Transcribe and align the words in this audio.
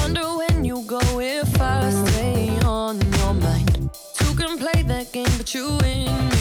wonder 0.00 0.26
when 0.40 0.64
you 0.64 0.82
go 0.86 1.00
if 1.20 1.60
I 1.60 1.90
stay 1.90 2.58
on 2.64 3.00
your 3.18 3.34
mind. 3.34 3.90
Two 4.14 4.34
can 4.34 4.58
play 4.58 4.82
that 4.82 5.12
game, 5.12 5.32
but 5.38 5.54
you 5.54 5.78
win. 5.82 6.39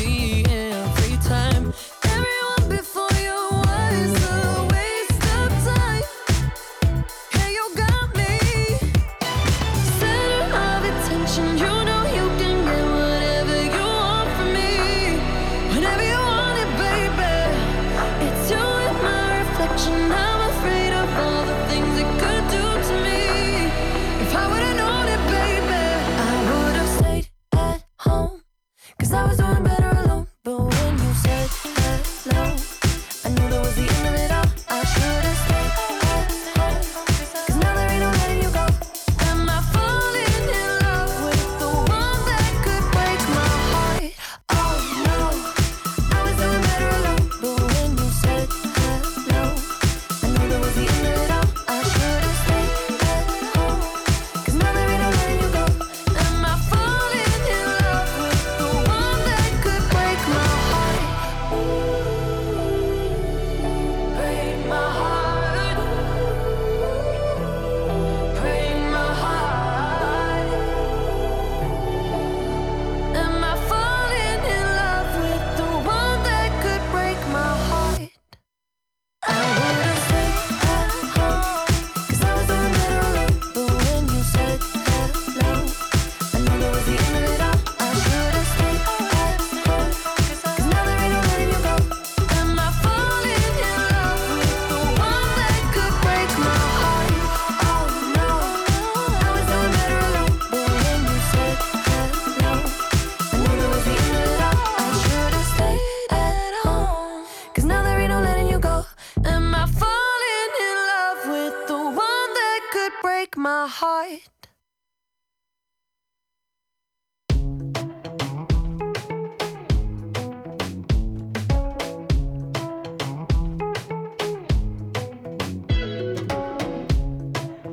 My 113.59 113.67
heart. 113.67 114.20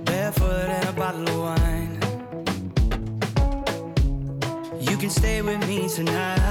Barefoot 0.04 0.68
and 0.76 0.88
a 0.88 0.92
bottle 0.92 1.28
of 1.28 1.38
wine. 1.38 2.00
You 4.80 4.96
can 4.96 5.10
stay 5.10 5.40
with 5.42 5.60
me 5.68 5.88
tonight. 5.88 6.42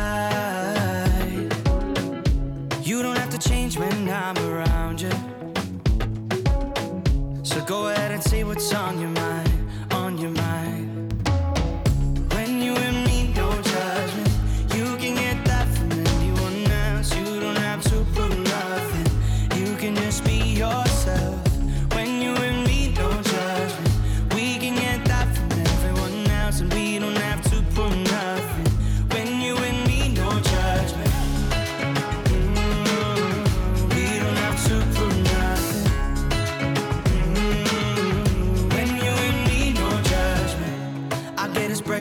You 2.83 3.01
don't 3.03 3.17
have 3.17 3.31
to 3.31 3.37
change 3.49 3.77
when 3.77 4.09
I'm 4.09 4.37
around 4.49 5.01
you. 5.01 5.11
So 7.43 7.63
go 7.63 7.87
ahead 7.87 8.11
and 8.11 8.21
say 8.21 8.43
what's 8.43 8.73
on 8.73 8.99
your 8.99 9.09
mind, 9.09 9.24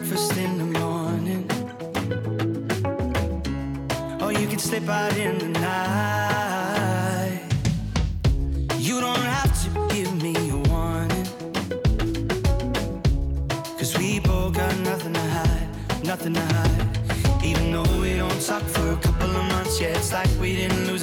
breakfast 0.04 0.36
in 0.36 0.58
the 0.58 0.78
morning. 0.78 1.50
Or 4.20 4.32
you 4.32 4.46
can 4.46 4.58
slip 4.58 4.86
out 4.88 5.16
in 5.16 5.38
the 5.38 5.48
night. 5.60 7.40
You 8.76 9.00
don't 9.00 9.26
have 9.36 9.52
to 9.62 9.94
give 9.94 10.12
me 10.22 10.34
a 10.50 10.56
warning. 10.68 11.26
Cause 13.78 13.96
we 13.96 14.20
both 14.20 14.52
got 14.54 14.76
nothing 14.80 15.14
to 15.14 15.20
hide, 15.20 15.68
nothing 16.04 16.34
to 16.34 16.40
hide. 16.40 16.98
Even 17.42 17.72
though 17.72 18.00
we 18.00 18.16
don't 18.16 18.40
talk 18.42 18.62
for 18.62 18.92
a 18.92 18.96
couple 18.96 19.30
of 19.30 19.44
months, 19.52 19.80
yeah, 19.80 19.88
it's 19.88 20.12
like 20.12 20.28
we 20.38 20.54
didn't 20.54 20.86
lose 20.86 20.93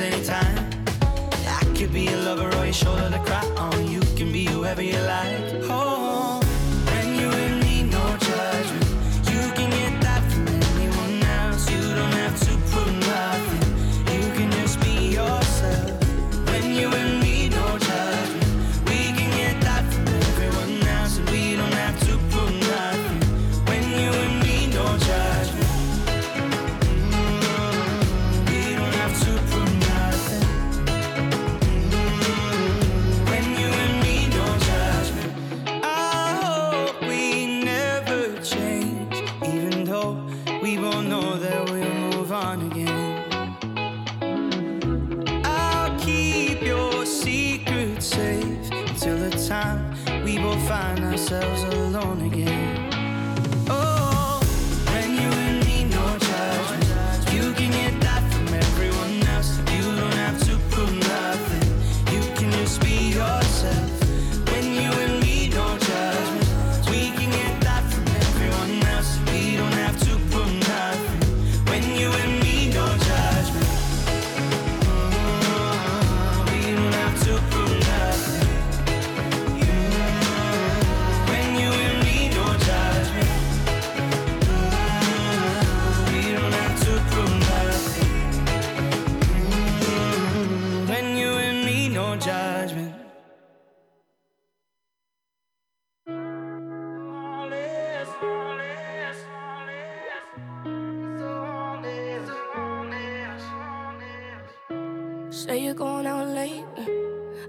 you're 105.71 105.78
going 105.78 106.06
out 106.06 106.28
late. 106.28 106.66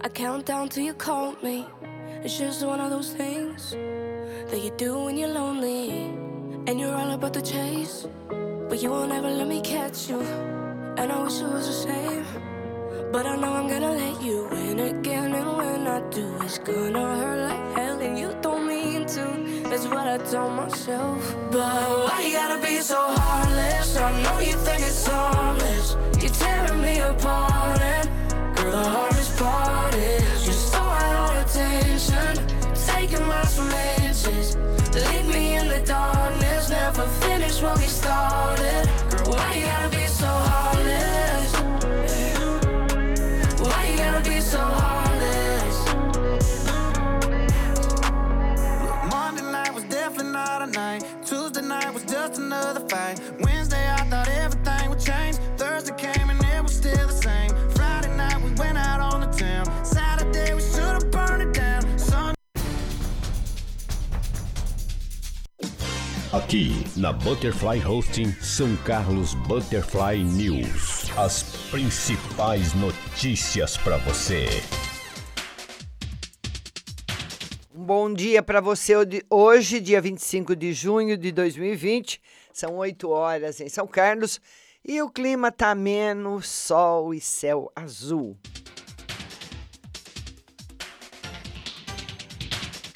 I 0.01 0.09
count 0.09 0.47
down 0.47 0.69
till 0.69 0.85
you 0.85 0.95
call 0.95 1.35
me. 1.43 1.67
It's 2.23 2.39
just 2.39 2.65
one 2.65 2.79
of 2.79 2.89
those 2.89 3.11
things 3.13 3.73
that 3.73 4.61
you 4.63 4.71
do 4.77 4.97
when 5.05 5.17
you're 5.17 5.35
lonely. 5.41 5.91
And 6.69 6.79
you're 6.79 6.95
all 6.95 7.11
about 7.11 7.33
the 7.33 7.43
chase. 7.43 8.07
But 8.69 8.81
you 8.81 8.91
won't 8.91 9.11
ever 9.11 9.29
let 9.29 9.49
me 9.49 9.61
catch 9.61 10.09
you. 10.09 10.21
And 10.99 11.11
I 11.11 11.21
wish 11.25 11.41
it 11.41 11.51
was 11.53 11.67
the 11.67 11.79
same. 11.89 12.25
But 13.11 13.27
I 13.27 13.35
know 13.35 13.55
I'm 13.55 13.69
gonna 13.69 13.91
let 13.91 14.23
you 14.23 14.49
in 14.51 14.79
again. 14.79 15.35
And 15.35 15.57
when 15.57 15.89
I 15.89 15.99
do, 16.11 16.27
it's 16.43 16.59
gonna 16.59 17.17
hurt 17.17 17.41
like 17.49 17.77
hell. 17.77 17.99
And 17.99 18.17
you 18.17 18.37
don't 18.41 18.69
mean 18.69 19.05
to. 19.17 19.27
That's 19.69 19.87
what 19.87 20.07
I 20.07 20.19
tell 20.31 20.49
myself. 20.49 21.19
But 21.51 21.89
why 22.07 22.23
you 22.25 22.35
gotta 22.35 22.65
be 22.65 22.77
so 22.83 23.01
heartless? 23.01 23.97
I 23.97 24.23
know 24.23 24.39
you 24.39 24.55
think 24.67 24.81
it's 24.83 25.09
harmless. 25.09 25.97
You're 26.23 26.31
tearing 26.31 26.81
me 26.83 27.01
apart. 27.01 27.81
And 27.81 28.12
the 28.73 28.89
hardest 28.89 29.37
part 29.37 29.95
is 29.95 30.57
so 30.57 30.79
out 30.79 31.37
of 31.37 31.45
attention. 31.45 32.33
Taking 32.75 33.27
my 33.27 33.45
inches. 34.01 34.57
Leave 34.95 35.27
me 35.27 35.57
in 35.57 35.69
the 35.69 35.83
darkness. 35.85 36.71
Never 36.71 37.07
finish 37.21 37.61
what 37.61 37.77
we 37.77 37.85
started. 37.85 38.89
Girl, 39.11 39.33
why 39.33 39.55
you 39.57 39.67
gotta 39.67 39.91
be 39.91 40.07
so 40.07 40.27
heartless? 40.27 41.53
Why 43.61 43.81
you 43.91 43.97
gotta 43.99 44.31
be 44.31 44.41
so 44.41 44.59
heartless? 44.59 45.77
Monday 49.13 49.53
night 49.53 49.75
was 49.75 49.85
definitely 49.85 50.33
not 50.33 50.63
a 50.63 50.67
night. 50.67 51.05
Tuesday 51.27 51.61
night 51.61 51.93
was 51.93 52.05
just 52.05 52.39
another 52.39 52.81
fight. 52.89 53.21
Wednesday 53.41 53.85
I 53.87 54.03
thought 54.09 54.29
everything 54.29 54.89
would 54.89 55.01
change. 55.01 55.37
Thursday 55.59 55.95
came 55.99 56.31
and 56.31 56.42
Aqui 66.53 66.71
na 66.99 67.15
Butterfly 67.15 67.83
Hosting 67.83 68.31
São 68.43 68.77
Carlos 68.85 69.33
Butterfly 69.33 70.23
News. 70.23 71.11
As 71.17 71.45
principais 71.71 72.75
notícias 72.75 73.79
para 73.79 73.97
você. 73.97 74.49
Um 77.75 77.83
bom 77.83 78.13
dia 78.13 78.43
para 78.43 78.61
você 78.61 78.93
hoje, 79.31 79.81
dia 79.81 79.99
25 79.99 80.55
de 80.55 80.75
junho 80.75 81.17
de 81.17 81.33
2020. 81.33 82.21
São 82.53 82.77
8 82.77 83.09
horas 83.09 83.59
em 83.59 83.71
São 83.71 83.87
Carlos 83.87 84.39
e 84.85 85.01
o 85.01 85.09
clima 85.09 85.51
tá 85.51 85.75
menos 85.75 86.47
sol 86.51 87.15
e 87.15 87.21
céu 87.23 87.73
azul. 87.75 88.37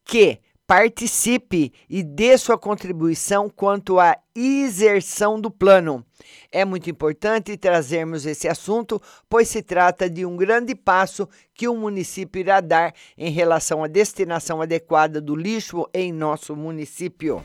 que 0.04 0.42
participe 0.70 1.74
e 1.90 2.04
dê 2.04 2.38
sua 2.38 2.56
contribuição 2.56 3.50
quanto 3.50 4.00
à 4.00 4.16
exerção 4.36 5.42
do 5.42 5.50
plano. 5.50 6.06
É 6.52 6.64
muito 6.64 6.88
importante 6.92 7.58
trazermos 7.58 8.24
esse 8.24 8.48
assunto, 8.48 9.02
pois 9.28 9.48
se 9.48 9.64
trata 9.64 10.08
de 10.08 10.28
um 10.28 10.38
grande 10.38 10.76
passo 10.76 11.28
que 11.56 11.68
o 11.68 11.76
município 11.76 12.40
irá 12.40 12.62
dar 12.62 12.94
em 13.18 13.32
relação 13.32 13.84
à 13.84 13.88
destinação 13.88 14.62
adequada 14.62 15.20
do 15.20 15.36
lixo 15.36 15.90
em 15.92 16.14
nosso 16.14 16.56
município. 16.56 17.44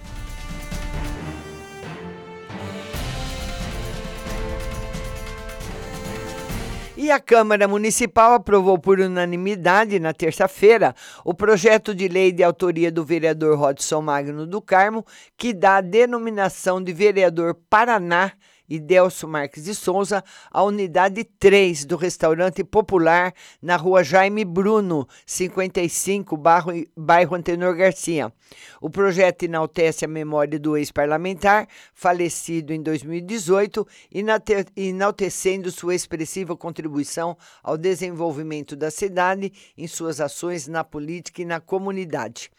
E 7.04 7.10
a 7.10 7.20
Câmara 7.20 7.68
Municipal 7.68 8.32
aprovou 8.32 8.78
por 8.78 8.98
unanimidade, 8.98 10.00
na 10.00 10.14
terça-feira, 10.14 10.94
o 11.22 11.34
projeto 11.34 11.94
de 11.94 12.08
lei 12.08 12.32
de 12.32 12.42
autoria 12.42 12.90
do 12.90 13.04
vereador 13.04 13.58
Rodson 13.58 14.00
Magno 14.00 14.46
do 14.46 14.62
Carmo, 14.62 15.04
que 15.36 15.52
dá 15.52 15.76
a 15.76 15.80
denominação 15.82 16.82
de 16.82 16.94
vereador 16.94 17.58
Paraná 17.68 18.32
e 18.68 18.78
Delcio 18.78 19.28
Marques 19.28 19.64
de 19.64 19.74
Souza, 19.74 20.24
a 20.50 20.62
unidade 20.62 21.24
3 21.24 21.84
do 21.84 21.96
restaurante 21.96 22.64
popular 22.64 23.32
na 23.60 23.76
rua 23.76 24.02
Jaime 24.02 24.44
Bruno, 24.44 25.06
55, 25.26 26.36
bairro, 26.36 26.72
bairro 26.96 27.36
Antenor 27.36 27.76
Garcia. 27.76 28.32
O 28.80 28.88
projeto 28.88 29.44
enaltece 29.44 30.04
a 30.04 30.08
memória 30.08 30.58
do 30.58 30.76
ex-parlamentar, 30.76 31.68
falecido 31.92 32.72
em 32.72 32.82
2018, 32.82 33.86
enaltecendo 34.76 35.70
sua 35.70 35.94
expressiva 35.94 36.56
contribuição 36.56 37.36
ao 37.62 37.76
desenvolvimento 37.76 38.76
da 38.76 38.90
cidade 38.90 39.52
em 39.76 39.86
suas 39.86 40.20
ações 40.20 40.66
na 40.66 40.84
política 40.84 41.42
e 41.42 41.44
na 41.44 41.60
comunidade. 41.60 42.50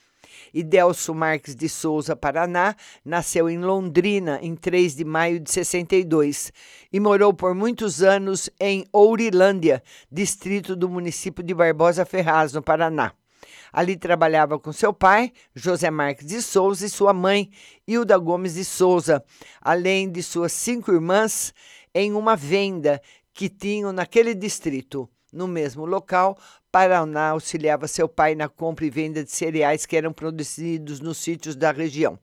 Idelso 0.54 1.14
Marques 1.14 1.56
de 1.56 1.68
Souza 1.70 2.16
Paraná 2.16 2.76
nasceu 3.04 3.50
em 3.50 3.60
Londrina 3.60 4.40
em 4.42 4.56
3 4.56 4.96
de 4.96 5.06
maio 5.06 5.40
de 5.40 5.52
62 5.52 6.52
e 6.92 7.00
morou 7.00 7.34
por 7.34 7.54
muitos 7.54 8.02
anos 8.02 8.50
em 8.60 8.86
Ourilândia, 8.92 9.84
distrito 10.12 10.76
do 10.76 10.90
município 10.90 11.44
de 11.44 11.54
Barbosa 11.54 12.06
Ferraz, 12.06 12.54
no 12.54 12.62
Paraná. 12.62 13.14
Ali 13.72 13.98
trabalhava 13.98 14.58
com 14.58 14.72
seu 14.72 14.94
pai, 14.94 15.34
José 15.54 15.92
Marques 15.92 16.26
de 16.26 16.42
Souza, 16.42 16.86
e 16.86 16.90
sua 16.90 17.14
mãe, 17.14 17.50
Hilda 17.86 18.18
Gomes 18.18 18.54
de 18.54 18.64
Souza, 18.64 19.24
além 19.62 20.10
de 20.10 20.24
suas 20.24 20.54
cinco 20.54 20.94
irmãs, 20.94 21.54
em 21.94 22.14
uma 22.14 22.36
venda 22.36 23.02
que 23.34 23.50
tinham 23.50 23.92
naquele 23.92 24.34
distrito. 24.34 25.10
No 25.36 25.50
mesmo 25.50 25.86
local, 25.86 26.38
Paraná 26.72 27.32
auxiliava 27.32 27.90
seu 27.90 28.08
pai 28.08 28.36
na 28.36 28.48
compra 28.48 28.86
e 28.86 28.90
venda 28.90 29.22
de 29.22 29.30
cereais 29.30 29.86
que 29.86 29.98
eram 29.98 30.14
produzidos 30.14 31.02
nos 31.02 31.18
sítios 31.18 31.58
da 31.58 31.74
região. 31.74 32.18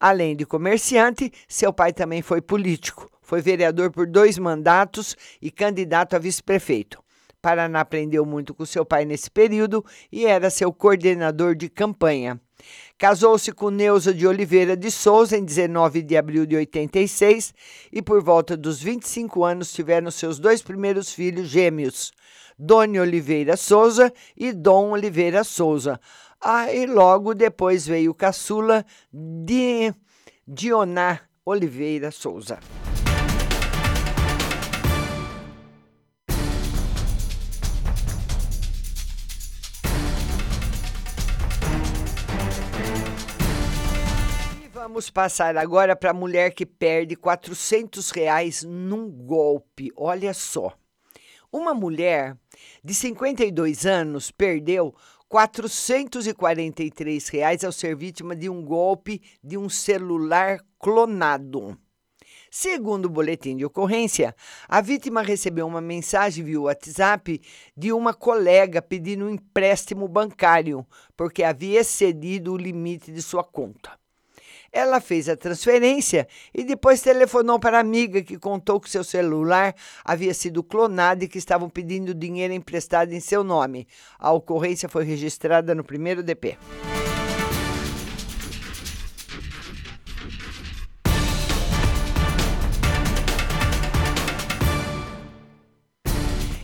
Além 0.00 0.34
de 0.34 0.44
comerciante, 0.44 1.32
seu 1.46 1.72
pai 1.72 1.92
também 1.92 2.20
foi 2.20 2.42
político. 2.42 3.08
Foi 3.22 3.40
vereador 3.40 3.92
por 3.92 4.08
dois 4.08 4.38
mandatos 4.38 5.16
e 5.40 5.52
candidato 5.52 6.16
a 6.16 6.18
vice-prefeito. 6.18 7.00
Paraná 7.40 7.80
aprendeu 7.80 8.26
muito 8.26 8.52
com 8.52 8.66
seu 8.66 8.84
pai 8.84 9.04
nesse 9.04 9.30
período 9.30 9.84
e 10.10 10.26
era 10.26 10.50
seu 10.50 10.72
coordenador 10.72 11.54
de 11.54 11.68
campanha. 11.68 12.40
Casou-se 12.98 13.50
com 13.52 13.70
Neuza 13.70 14.14
de 14.14 14.26
Oliveira 14.26 14.76
de 14.76 14.90
Souza 14.90 15.36
em 15.36 15.44
19 15.44 16.02
de 16.02 16.16
abril 16.16 16.46
de 16.46 16.56
86 16.56 17.52
e, 17.92 18.00
por 18.00 18.22
volta 18.22 18.56
dos 18.56 18.80
25 18.80 19.44
anos, 19.44 19.72
tiveram 19.72 20.10
seus 20.10 20.38
dois 20.38 20.62
primeiros 20.62 21.12
filhos 21.12 21.48
gêmeos, 21.48 22.12
Doni 22.64 23.00
Oliveira 23.00 23.56
Souza 23.56 24.12
e 24.36 24.52
Dom 24.52 24.92
Oliveira 24.92 25.42
Souza. 25.42 26.00
Aí 26.40 26.86
logo 26.86 27.34
depois 27.34 27.84
veio 27.84 28.12
o 28.12 28.14
caçula 28.14 28.86
de 29.12 29.92
Dioná 30.46 31.22
Oliveira 31.44 32.12
Souza. 32.12 32.60
Vamos 44.72 45.10
passar 45.10 45.56
agora 45.56 45.96
para 45.96 46.10
a 46.10 46.14
mulher 46.14 46.54
que 46.54 46.64
perde 46.64 47.16
400 47.16 48.10
reais 48.10 48.62
num 48.62 49.10
golpe. 49.10 49.90
Olha 49.96 50.32
só. 50.32 50.72
Uma 51.54 51.74
mulher 51.74 52.34
de 52.82 52.94
52 52.94 53.84
anos 53.84 54.30
perdeu 54.30 54.94
443 55.28 57.28
reais 57.28 57.62
ao 57.62 57.70
ser 57.70 57.94
vítima 57.94 58.34
de 58.34 58.48
um 58.48 58.64
golpe 58.64 59.20
de 59.44 59.58
um 59.58 59.68
celular 59.68 60.60
clonado. 60.78 61.76
Segundo 62.50 63.04
o 63.04 63.10
boletim 63.10 63.54
de 63.54 63.66
ocorrência, 63.66 64.34
a 64.66 64.80
vítima 64.80 65.20
recebeu 65.20 65.66
uma 65.66 65.82
mensagem 65.82 66.42
via 66.42 66.58
WhatsApp 66.58 67.38
de 67.76 67.92
uma 67.92 68.14
colega 68.14 68.80
pedindo 68.80 69.26
um 69.26 69.30
empréstimo 69.30 70.08
bancário, 70.08 70.86
porque 71.14 71.44
havia 71.44 71.80
excedido 71.80 72.54
o 72.54 72.56
limite 72.56 73.12
de 73.12 73.20
sua 73.20 73.44
conta. 73.44 74.01
Ela 74.72 75.02
fez 75.02 75.28
a 75.28 75.36
transferência 75.36 76.26
e 76.54 76.64
depois 76.64 77.02
telefonou 77.02 77.60
para 77.60 77.76
a 77.76 77.80
amiga 77.80 78.22
que 78.22 78.38
contou 78.38 78.80
que 78.80 78.88
seu 78.88 79.04
celular 79.04 79.74
havia 80.02 80.32
sido 80.32 80.62
clonado 80.62 81.22
e 81.22 81.28
que 81.28 81.36
estavam 81.36 81.68
pedindo 81.68 82.14
dinheiro 82.14 82.54
emprestado 82.54 83.12
em 83.12 83.20
seu 83.20 83.44
nome. 83.44 83.86
A 84.18 84.32
ocorrência 84.32 84.88
foi 84.88 85.04
registrada 85.04 85.74
no 85.74 85.84
primeiro 85.84 86.22
DP. 86.22 86.56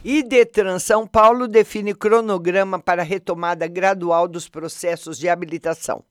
E 0.02 0.22
Detran 0.22 0.78
São 0.78 1.06
Paulo 1.06 1.46
define 1.46 1.94
cronograma 1.94 2.78
para 2.78 3.02
retomada 3.02 3.66
gradual 3.66 4.26
dos 4.26 4.48
processos 4.48 5.18
de 5.18 5.28
habilitação 5.28 6.02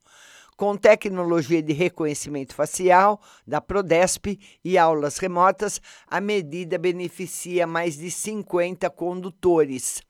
com 0.57 0.75
tecnologia 0.75 1.61
de 1.61 1.71
reconhecimento 1.71 2.55
facial 2.55 3.21
da 3.45 3.61
Prodesp 3.61 4.39
e 4.65 4.75
aulas 4.75 5.19
remotas, 5.19 5.79
a 6.07 6.19
medida 6.19 6.79
beneficia 6.79 7.67
mais 7.67 7.95
de 7.95 8.09
50 8.09 8.89
condutores. 8.89 10.01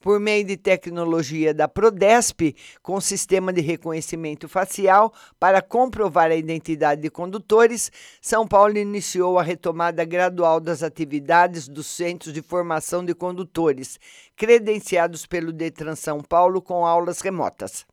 Por 0.00 0.18
meio 0.18 0.44
de 0.46 0.56
tecnologia 0.56 1.52
da 1.52 1.68
Prodesp, 1.68 2.56
com 2.82 2.98
sistema 3.00 3.52
de 3.52 3.60
reconhecimento 3.60 4.48
facial 4.48 5.12
para 5.38 5.60
comprovar 5.60 6.30
a 6.30 6.36
identidade 6.36 7.02
de 7.02 7.10
condutores, 7.10 7.90
São 8.22 8.46
Paulo 8.46 8.78
iniciou 8.78 9.38
a 9.38 9.42
retomada 9.42 10.02
gradual 10.04 10.58
das 10.58 10.82
atividades 10.82 11.68
dos 11.68 11.86
centros 11.86 12.32
de 12.32 12.40
formação 12.40 13.04
de 13.04 13.14
condutores, 13.14 13.98
credenciados 14.36 15.26
pelo 15.26 15.52
Detran 15.52 15.96
São 15.96 16.22
Paulo 16.22 16.62
com 16.62 16.86
aulas 16.86 17.20
remotas. 17.20 17.84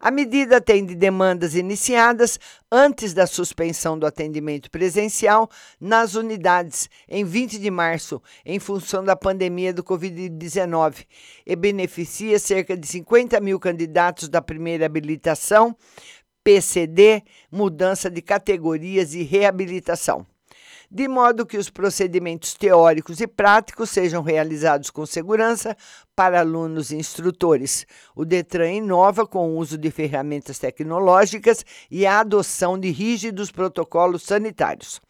A 0.00 0.10
medida 0.10 0.58
atende 0.58 0.94
demandas 0.94 1.54
iniciadas 1.56 2.38
antes 2.70 3.12
da 3.12 3.26
suspensão 3.26 3.98
do 3.98 4.06
atendimento 4.06 4.70
presencial 4.70 5.50
nas 5.80 6.14
unidades 6.14 6.88
em 7.08 7.24
20 7.24 7.58
de 7.58 7.70
março, 7.70 8.22
em 8.44 8.60
função 8.60 9.02
da 9.02 9.16
pandemia 9.16 9.72
do 9.72 9.82
Covid-19, 9.82 11.04
e 11.44 11.56
beneficia 11.56 12.38
cerca 12.38 12.76
de 12.76 12.86
50 12.86 13.40
mil 13.40 13.58
candidatos 13.58 14.28
da 14.28 14.40
primeira 14.40 14.86
habilitação, 14.86 15.76
PCD, 16.44 17.22
mudança 17.50 18.08
de 18.08 18.22
categorias 18.22 19.14
e 19.14 19.22
reabilitação 19.22 20.24
de 20.90 21.06
modo 21.06 21.44
que 21.44 21.58
os 21.58 21.68
procedimentos 21.68 22.54
teóricos 22.54 23.20
e 23.20 23.26
práticos 23.26 23.90
sejam 23.90 24.22
realizados 24.22 24.90
com 24.90 25.04
segurança 25.04 25.76
para 26.16 26.40
alunos 26.40 26.90
e 26.90 26.96
instrutores. 26.96 27.86
O 28.14 28.24
Detran 28.24 28.72
inova 28.72 29.26
com 29.26 29.50
o 29.50 29.58
uso 29.58 29.76
de 29.76 29.90
ferramentas 29.90 30.58
tecnológicas 30.58 31.64
e 31.90 32.06
a 32.06 32.20
adoção 32.20 32.78
de 32.78 32.90
rígidos 32.90 33.50
protocolos 33.50 34.22
sanitários. 34.22 35.00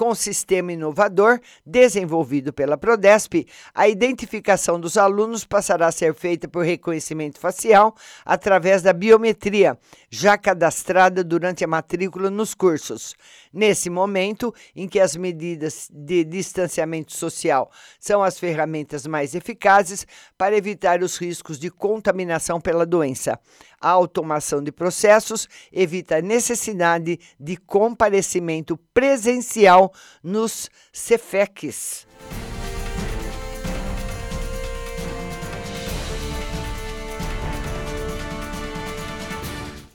Com 0.00 0.08
o 0.08 0.14
sistema 0.14 0.72
inovador 0.72 1.38
desenvolvido 1.62 2.54
pela 2.54 2.78
Prodesp, 2.78 3.46
a 3.74 3.86
identificação 3.86 4.80
dos 4.80 4.96
alunos 4.96 5.44
passará 5.44 5.88
a 5.88 5.92
ser 5.92 6.14
feita 6.14 6.48
por 6.48 6.64
reconhecimento 6.64 7.38
facial 7.38 7.94
através 8.24 8.80
da 8.80 8.94
biometria, 8.94 9.78
já 10.08 10.38
cadastrada 10.38 11.22
durante 11.22 11.62
a 11.64 11.68
matrícula 11.68 12.30
nos 12.30 12.54
cursos. 12.54 13.14
Nesse 13.52 13.90
momento 13.90 14.54
em 14.74 14.88
que 14.88 14.98
as 14.98 15.14
medidas 15.14 15.90
de 15.92 16.24
distanciamento 16.24 17.12
social 17.12 17.70
são 17.98 18.22
as 18.22 18.38
ferramentas 18.38 19.06
mais 19.06 19.34
eficazes 19.34 20.06
para 20.38 20.56
evitar 20.56 21.02
os 21.02 21.18
riscos 21.18 21.58
de 21.58 21.68
contaminação 21.68 22.58
pela 22.58 22.86
doença. 22.86 23.38
A 23.80 23.88
automação 23.88 24.62
de 24.62 24.70
processos 24.70 25.48
evita 25.72 26.18
a 26.18 26.22
necessidade 26.22 27.18
de 27.38 27.56
comparecimento 27.56 28.76
presencial 28.92 29.90
nos 30.22 30.68
CEFECs. 30.92 32.06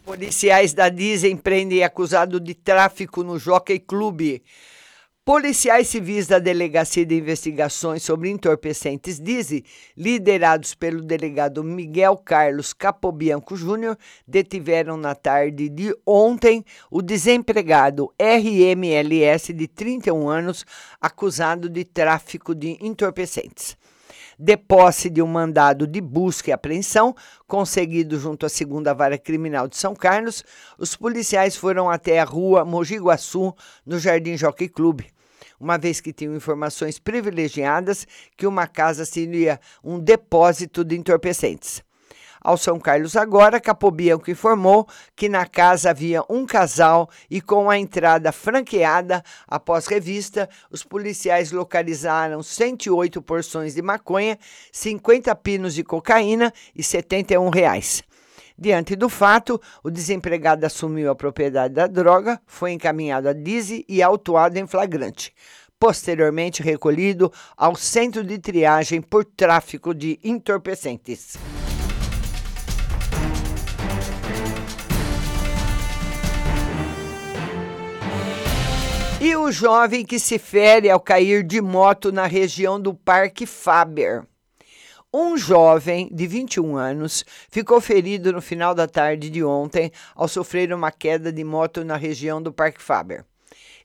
Policiais 0.03 0.73
da 0.73 0.89
Disney 0.89 1.35
prendem 1.35 1.83
acusado 1.83 2.39
de 2.39 2.55
tráfico 2.55 3.21
no 3.21 3.37
Jockey 3.37 3.77
Clube. 3.77 4.41
Policiais 5.25 5.87
civis 5.87 6.27
da 6.27 6.37
Delegacia 6.37 7.03
de 7.03 7.17
Investigações 7.17 8.03
sobre 8.03 8.29
Entorpecentes 8.29 9.19
Dize, 9.19 9.65
liderados 9.97 10.75
pelo 10.75 11.01
delegado 11.01 11.63
Miguel 11.63 12.15
Carlos 12.15 12.73
Capobianco 12.73 13.55
Júnior, 13.55 13.97
detiveram 14.27 14.97
na 14.97 15.15
tarde 15.15 15.67
de 15.67 15.97
ontem 16.05 16.63
o 16.91 17.01
desempregado 17.01 18.13
RMLS 18.19 19.51
de 19.51 19.67
31 19.67 20.29
anos, 20.29 20.63
acusado 21.01 21.67
de 21.69 21.83
tráfico 21.83 22.53
de 22.53 22.77
entorpecentes. 22.79 23.75
De 24.37 24.55
posse 24.55 25.09
de 25.09 25.23
um 25.23 25.27
mandado 25.27 25.87
de 25.87 26.01
busca 26.01 26.51
e 26.51 26.53
apreensão, 26.53 27.15
conseguido 27.47 28.19
junto 28.19 28.45
à 28.45 28.49
segunda 28.49 28.93
vara 28.93 29.17
criminal 29.17 29.67
de 29.67 29.75
São 29.75 29.95
Carlos, 29.95 30.43
os 30.77 30.95
policiais 30.95 31.55
foram 31.55 31.89
até 31.89 32.19
a 32.19 32.25
rua 32.25 32.63
Mogi 32.63 32.97
Guaçu, 32.97 33.55
no 33.83 33.97
Jardim 33.97 34.37
Jockey 34.37 34.69
Clube 34.69 35.14
uma 35.59 35.77
vez 35.77 36.01
que 36.01 36.13
tinham 36.13 36.35
informações 36.35 36.99
privilegiadas 36.99 38.07
que 38.37 38.47
uma 38.47 38.67
casa 38.67 39.05
seria 39.05 39.59
um 39.83 39.99
depósito 39.99 40.83
de 40.83 40.95
entorpecentes. 40.95 41.83
Ao 42.45 42.57
São 42.57 42.79
Carlos 42.79 43.15
agora, 43.15 43.59
Capobianco 43.59 44.29
informou 44.29 44.87
que 45.15 45.27
na 45.27 45.47
casa 45.47 45.89
havia 45.89 46.21
um 46.29 46.45
casal 46.45 47.09
e 47.27 47.41
com 47.41 47.71
a 47.71 47.79
entrada 47.79 48.31
franqueada 48.31 49.23
após 49.47 49.87
revista, 49.87 50.47
os 50.69 50.83
policiais 50.83 51.51
localizaram 51.51 52.43
108 52.43 53.19
porções 53.23 53.73
de 53.73 53.81
maconha, 53.81 54.37
50 54.71 55.35
pinos 55.37 55.73
de 55.73 55.83
cocaína 55.83 56.53
e 56.75 56.83
71 56.83 57.49
reais. 57.49 58.03
Diante 58.57 58.95
do 58.95 59.09
fato, 59.09 59.61
o 59.83 59.89
desempregado 59.91 60.65
assumiu 60.65 61.11
a 61.11 61.15
propriedade 61.15 61.73
da 61.73 61.87
droga, 61.87 62.39
foi 62.45 62.71
encaminhado 62.71 63.27
a 63.27 63.33
Dize 63.33 63.83
e 63.87 64.01
autuado 64.01 64.57
em 64.57 64.65
flagrante. 64.65 65.33
Posteriormente 65.77 66.63
recolhido 66.63 67.31
ao 67.57 67.75
centro 67.75 68.23
de 68.23 68.39
triagem 68.39 69.01
por 69.01 69.25
tráfico 69.25 69.93
de 69.93 70.17
entorpecentes. 70.23 71.35
E 79.19 79.35
o 79.35 79.51
jovem 79.51 80.05
que 80.05 80.17
se 80.17 80.39
fere 80.39 80.89
ao 80.89 80.99
cair 80.99 81.43
de 81.43 81.59
moto 81.59 82.09
na 82.09 82.25
região 82.25 82.79
do 82.79 82.93
Parque 82.93 83.45
Faber. 83.45 84.25
Um 85.17 85.37
jovem 85.37 86.09
de 86.11 86.27
21 86.27 86.75
anos 86.75 87.23
ficou 87.49 87.79
ferido 87.79 88.33
no 88.33 88.41
final 88.41 88.75
da 88.75 88.85
tarde 88.85 89.29
de 89.29 89.41
ontem 89.45 89.89
ao 90.13 90.27
sofrer 90.27 90.73
uma 90.73 90.91
queda 90.91 91.31
de 91.31 91.41
moto 91.41 91.85
na 91.85 91.95
região 91.95 92.41
do 92.41 92.51
Parque 92.51 92.81
Faber. 92.81 93.23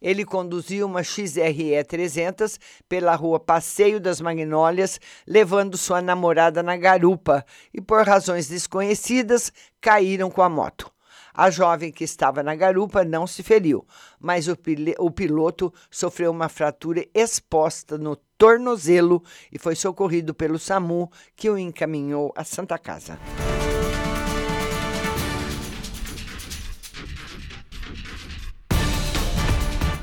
Ele 0.02 0.24
conduzia 0.24 0.84
uma 0.84 1.04
XRE 1.04 1.84
300 1.86 2.58
pela 2.88 3.14
rua 3.14 3.38
Passeio 3.38 4.00
das 4.00 4.20
Magnólias, 4.20 4.98
levando 5.24 5.76
sua 5.76 6.02
namorada 6.02 6.64
na 6.64 6.76
garupa 6.76 7.46
e, 7.72 7.80
por 7.80 8.04
razões 8.04 8.48
desconhecidas, 8.48 9.52
caíram 9.80 10.32
com 10.32 10.42
a 10.42 10.48
moto. 10.48 10.90
A 11.34 11.50
jovem 11.50 11.92
que 11.92 12.04
estava 12.04 12.42
na 12.42 12.54
garupa 12.54 13.04
não 13.04 13.26
se 13.26 13.42
feriu, 13.42 13.86
mas 14.18 14.48
o, 14.48 14.56
o 14.98 15.10
piloto 15.10 15.72
sofreu 15.90 16.30
uma 16.30 16.48
fratura 16.48 17.06
exposta 17.14 17.96
no 17.96 18.16
tornozelo 18.36 19.22
e 19.52 19.58
foi 19.58 19.74
socorrido 19.74 20.34
pelo 20.34 20.58
SAMU, 20.58 21.10
que 21.36 21.50
o 21.50 21.58
encaminhou 21.58 22.32
à 22.36 22.44
Santa 22.44 22.78
Casa. 22.78 23.18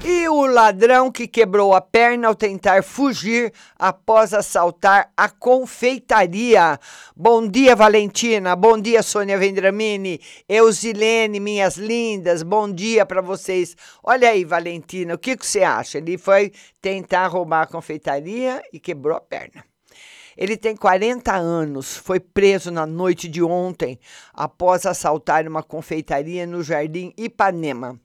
E 0.10 0.30
o 0.30 0.46
ladrão 0.46 1.12
que 1.12 1.28
quebrou 1.28 1.74
a 1.74 1.82
perna 1.82 2.30
ao 2.30 2.34
tentar 2.34 2.82
fugir 2.82 3.52
após 3.78 4.34
assaltar 4.34 5.12
a 5.18 5.28
confeitaria. 5.28 6.80
Bom 7.14 7.46
dia, 7.46 7.76
Valentina. 7.76 8.56
Bom 8.56 8.80
dia, 8.80 9.04
Sônia 9.04 9.38
Vendramini. 9.38 10.22
Eusilene, 10.48 11.42
minhas 11.42 11.76
lindas. 11.76 12.42
Bom 12.42 12.72
dia 12.72 13.06
para 13.06 13.20
vocês. 13.20 13.76
Olha 14.02 14.30
aí, 14.30 14.46
Valentina, 14.46 15.14
o 15.14 15.18
que, 15.18 15.36
que 15.36 15.46
você 15.46 15.62
acha? 15.62 15.98
Ele 15.98 16.18
foi 16.18 16.54
tentar 16.82 17.28
roubar 17.28 17.64
a 17.64 17.68
confeitaria 17.68 18.64
e 18.72 18.80
quebrou 18.80 19.18
a 19.18 19.20
perna. 19.20 19.66
Ele 20.38 20.56
tem 20.56 20.76
40 20.76 21.36
anos, 21.36 21.98
foi 21.98 22.20
preso 22.20 22.70
na 22.70 22.86
noite 22.86 23.28
de 23.28 23.42
ontem 23.42 24.00
após 24.32 24.86
assaltar 24.86 25.48
uma 25.48 25.64
confeitaria 25.64 26.46
no 26.46 26.62
Jardim 26.62 27.12
Ipanema. 27.18 28.00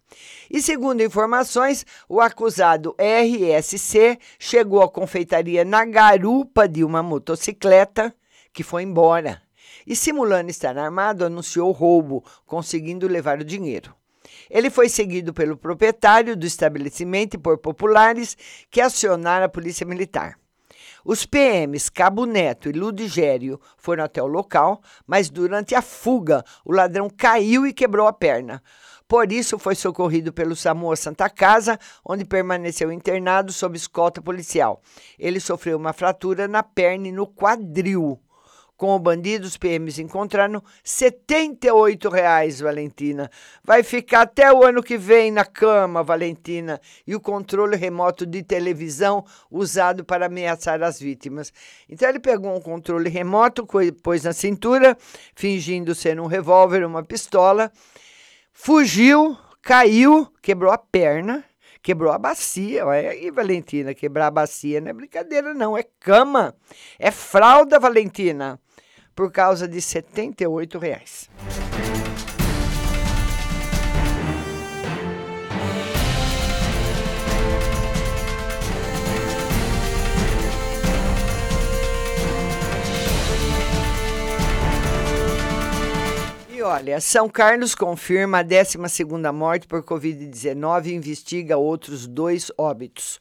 E 0.51 0.63
segundo 0.63 1.03
informações, 1.03 1.85
o 2.09 2.23
acusado 2.23 2.97
RSC 2.99 4.19
chegou 4.39 4.81
à 4.81 4.89
confeitaria 4.89 5.63
na 5.63 5.85
garupa 5.85 6.67
de 6.67 6.83
uma 6.83 7.03
motocicleta 7.03 8.15
que 8.51 8.63
foi 8.63 8.83
embora. 8.83 9.43
E 9.87 9.95
simulando 9.95 10.51
estar 10.51 10.79
armado, 10.79 11.27
anunciou 11.27 11.71
roubo, 11.71 12.25
conseguindo 12.47 13.07
levar 13.07 13.41
o 13.41 13.45
dinheiro. 13.45 13.95
Ele 14.49 14.71
foi 14.71 14.89
seguido 14.89 15.35
pelo 15.35 15.57
proprietário 15.57 16.35
do 16.35 16.47
estabelecimento 16.47 17.35
e 17.35 17.39
por 17.39 17.59
populares 17.59 18.37
que 18.71 18.81
acionaram 18.81 19.45
a 19.45 19.51
polícia 19.51 19.87
militar. 19.87 20.42
Os 21.05 21.27
PMs 21.27 21.91
Cabo 21.91 22.25
Neto 22.27 22.69
e 22.69 22.73
Ludigério 22.73 23.61
foram 23.77 24.05
até 24.05 24.23
o 24.23 24.27
local, 24.27 24.81
mas 25.07 25.29
durante 25.29 25.75
a 25.75 25.83
fuga, 25.83 26.45
o 26.65 26.73
ladrão 26.73 27.11
caiu 27.11 27.67
e 27.67 27.73
quebrou 27.73 28.07
a 28.07 28.13
perna. 28.13 28.63
Por 29.09 29.31
isso, 29.31 29.59
foi 29.59 29.75
socorrido 29.75 30.33
pelo 30.33 30.57
SAMU 30.57 30.97
Santa 30.97 31.29
Casa, 31.29 31.79
onde 32.05 32.25
permaneceu 32.25 32.91
internado 32.91 33.53
sob 33.53 33.77
escolta 33.77 34.23
policial. 34.23 34.81
Ele 35.19 35.39
sofreu 35.39 35.77
uma 35.77 35.93
fratura 35.93 36.49
na 36.49 36.63
perna 36.63 37.09
e 37.09 37.13
no 37.13 37.27
quadril. 37.27 38.19
Com 38.83 38.97
o 38.97 38.99
bandido, 38.99 39.47
os 39.47 39.57
PMs 39.57 40.01
encontraram 40.01 40.61
78 40.83 42.09
reais, 42.09 42.59
Valentina. 42.59 43.31
Vai 43.63 43.85
ficar 43.85 44.23
até 44.23 44.53
o 44.53 44.65
ano 44.65 44.83
que 44.83 44.99
vem 44.99 45.31
na 45.31 45.45
cama, 45.45 46.03
Valentina. 46.03 46.81
E 47.07 47.15
o 47.15 47.21
controle 47.21 47.77
remoto 47.77 48.27
de 48.27 48.43
televisão 48.43 49.25
usado 49.49 50.05
para 50.05 50.27
ameaçar 50.27 50.83
as 50.83 50.99
vítimas. 50.99 51.53
Então 51.89 52.09
ele 52.09 52.19
pegou 52.19 52.57
um 52.57 52.61
controle 52.61 53.09
remoto, 53.09 53.65
pôs 54.03 54.25
na 54.25 54.33
cintura, 54.33 54.99
fingindo 55.37 55.95
ser 55.95 56.19
um 56.19 56.27
revólver, 56.27 56.85
uma 56.85 57.05
pistola, 57.05 57.71
fugiu, 58.53 59.39
caiu, 59.63 60.27
quebrou 60.43 60.73
a 60.73 60.79
perna 60.79 61.45
quebrou 61.85 62.13
a 62.13 62.19
bacia. 62.19 62.87
Olha 62.87 63.11
aí, 63.11 63.29
Valentina, 63.31 63.93
quebrar 63.93 64.29
a 64.29 64.31
bacia 64.31 64.81
não 64.81 64.91
é 64.91 64.93
brincadeira, 64.93 65.53
não. 65.53 65.77
É 65.77 65.85
cama. 66.01 66.55
É 66.97 67.11
fralda, 67.11 67.79
Valentina 67.79 68.61
por 69.15 69.31
causa 69.31 69.69
de 69.69 69.81
78 69.81 70.79
reais. 70.79 71.29
E 86.49 86.63
olha, 86.63 87.01
São 87.01 87.29
Carlos 87.29 87.75
confirma 87.75 88.39
a 88.39 88.43
12 88.43 88.79
morte 89.33 89.67
por 89.67 89.83
Covid-19 89.83 90.87
e 90.87 90.95
investiga 90.95 91.57
outros 91.57 92.07
dois 92.07 92.51
óbitos. 92.57 93.21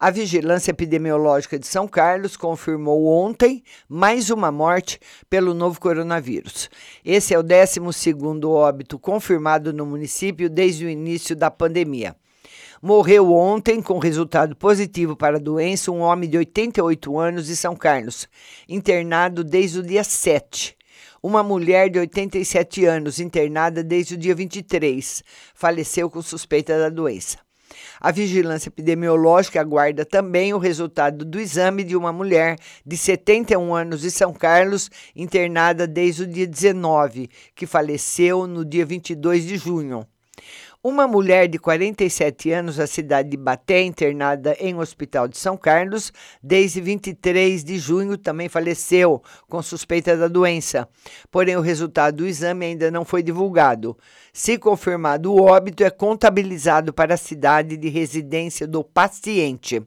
A 0.00 0.12
Vigilância 0.12 0.70
Epidemiológica 0.70 1.58
de 1.58 1.66
São 1.66 1.88
Carlos 1.88 2.36
confirmou 2.36 3.06
ontem 3.06 3.64
mais 3.88 4.30
uma 4.30 4.52
morte 4.52 5.00
pelo 5.28 5.52
novo 5.52 5.80
coronavírus. 5.80 6.70
Esse 7.04 7.34
é 7.34 7.38
o 7.38 7.42
12 7.42 7.80
óbito 8.44 8.96
confirmado 8.96 9.72
no 9.72 9.84
município 9.84 10.48
desde 10.48 10.86
o 10.86 10.88
início 10.88 11.34
da 11.34 11.50
pandemia. 11.50 12.14
Morreu 12.80 13.32
ontem, 13.32 13.82
com 13.82 13.98
resultado 13.98 14.54
positivo 14.54 15.16
para 15.16 15.36
a 15.36 15.40
doença, 15.40 15.90
um 15.90 15.98
homem 15.98 16.30
de 16.30 16.38
88 16.38 17.18
anos 17.18 17.46
de 17.46 17.56
São 17.56 17.74
Carlos, 17.74 18.28
internado 18.68 19.42
desde 19.42 19.80
o 19.80 19.82
dia 19.82 20.04
7. 20.04 20.76
Uma 21.20 21.42
mulher 21.42 21.90
de 21.90 21.98
87 21.98 22.84
anos, 22.84 23.18
internada 23.18 23.82
desde 23.82 24.14
o 24.14 24.16
dia 24.16 24.36
23, 24.36 25.24
faleceu 25.52 26.08
com 26.08 26.22
suspeita 26.22 26.78
da 26.78 26.88
doença. 26.88 27.47
A 28.00 28.10
vigilância 28.10 28.68
epidemiológica 28.68 29.60
aguarda 29.60 30.04
também 30.04 30.54
o 30.54 30.58
resultado 30.58 31.24
do 31.24 31.40
exame 31.40 31.84
de 31.84 31.96
uma 31.96 32.12
mulher 32.12 32.56
de 32.84 32.96
71 32.96 33.74
anos 33.74 34.00
de 34.00 34.10
São 34.10 34.32
Carlos, 34.32 34.90
internada 35.14 35.86
desde 35.86 36.22
o 36.22 36.26
dia 36.26 36.46
19, 36.46 37.28
que 37.54 37.66
faleceu 37.66 38.46
no 38.46 38.64
dia 38.64 38.84
22 38.84 39.44
de 39.44 39.56
junho. 39.56 40.06
Uma 40.80 41.08
mulher 41.08 41.48
de 41.48 41.58
47 41.58 42.52
anos 42.52 42.76
da 42.76 42.86
cidade 42.86 43.30
de 43.30 43.36
Baté, 43.36 43.82
internada 43.82 44.56
em 44.60 44.76
hospital 44.76 45.26
de 45.26 45.36
São 45.36 45.56
Carlos, 45.56 46.12
desde 46.40 46.80
23 46.80 47.64
de 47.64 47.80
junho, 47.80 48.16
também 48.16 48.48
faleceu 48.48 49.20
com 49.48 49.60
suspeita 49.60 50.16
da 50.16 50.28
doença. 50.28 50.88
Porém, 51.32 51.56
o 51.56 51.60
resultado 51.60 52.18
do 52.18 52.26
exame 52.28 52.66
ainda 52.66 52.92
não 52.92 53.04
foi 53.04 53.24
divulgado. 53.24 53.98
Se 54.32 54.56
confirmado 54.56 55.34
o 55.34 55.42
óbito, 55.42 55.82
é 55.82 55.90
contabilizado 55.90 56.92
para 56.92 57.14
a 57.14 57.18
cidade 57.18 57.76
de 57.76 57.88
residência 57.88 58.64
do 58.64 58.84
paciente. 58.84 59.84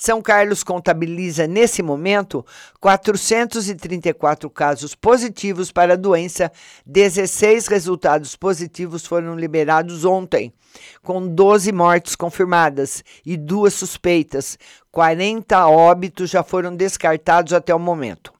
São 0.00 0.22
Carlos 0.22 0.62
contabiliza, 0.62 1.46
nesse 1.46 1.82
momento, 1.82 2.42
434 2.80 4.48
casos 4.48 4.94
positivos 4.94 5.70
para 5.70 5.92
a 5.92 5.96
doença, 5.96 6.50
16 6.86 7.66
resultados 7.66 8.34
positivos 8.34 9.04
foram 9.04 9.36
liberados 9.36 10.06
ontem, 10.06 10.54
com 11.02 11.28
12 11.28 11.70
mortes 11.70 12.16
confirmadas 12.16 13.04
e 13.26 13.36
duas 13.36 13.74
suspeitas. 13.74 14.58
40 14.90 15.68
óbitos 15.68 16.30
já 16.30 16.42
foram 16.42 16.74
descartados 16.74 17.52
até 17.52 17.74
o 17.74 17.78
momento. 17.78 18.32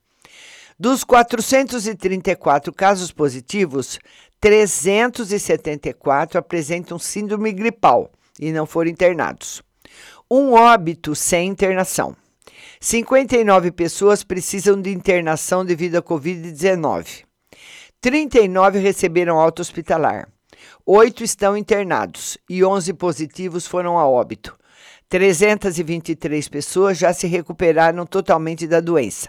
Dos 0.78 1.04
434 1.04 2.72
casos 2.72 3.12
positivos, 3.12 3.98
374 4.40 6.38
apresentam 6.38 6.98
síndrome 6.98 7.52
gripal 7.52 8.10
e 8.40 8.50
não 8.50 8.64
foram 8.64 8.88
internados 8.88 9.62
um 10.32 10.52
óbito 10.52 11.16
sem 11.16 11.48
internação. 11.48 12.14
59 12.78 13.72
pessoas 13.72 14.22
precisam 14.22 14.80
de 14.80 14.90
internação 14.90 15.64
devido 15.64 15.96
à 15.96 16.02
Covid-19. 16.02 17.24
39 18.00 18.78
receberam 18.78 19.40
alta 19.40 19.60
hospitalar. 19.60 20.28
Oito 20.86 21.24
estão 21.24 21.56
internados 21.56 22.38
e 22.48 22.62
11 22.62 22.94
positivos 22.94 23.66
foram 23.66 23.98
a 23.98 24.08
óbito. 24.08 24.56
323 25.08 26.48
pessoas 26.48 26.96
já 26.96 27.12
se 27.12 27.26
recuperaram 27.26 28.06
totalmente 28.06 28.68
da 28.68 28.80
doença. 28.80 29.28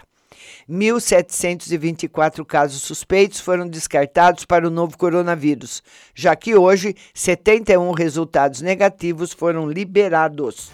1.724 0.70 2.44
casos 2.46 2.82
suspeitos 2.82 3.40
foram 3.40 3.66
descartados 3.66 4.44
para 4.44 4.66
o 4.66 4.70
novo 4.70 4.96
coronavírus, 4.96 5.82
já 6.14 6.36
que 6.36 6.54
hoje 6.54 6.94
71 7.12 7.90
resultados 7.90 8.60
negativos 8.60 9.32
foram 9.32 9.68
liberados. 9.68 10.70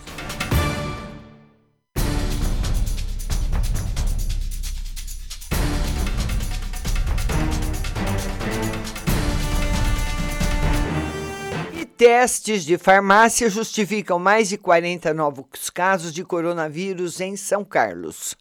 Testes 11.99 12.65
de 12.65 12.79
farmácia 12.79 13.51
justificam 13.51 14.21
mais 14.21 14.49
de 14.49 14.57
40 14.57 15.13
novos 15.13 15.69
casos 15.69 16.15
de 16.15 16.23
coronavírus 16.23 17.21
em 17.21 17.37
São 17.37 17.65
Carlos. 17.65 18.37